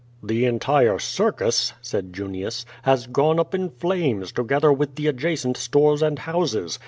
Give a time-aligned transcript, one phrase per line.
[0.23, 5.57] "The entire circus," said Junius, "has gone up in flames, to gether with the adjacent
[5.57, 6.79] stores and houses.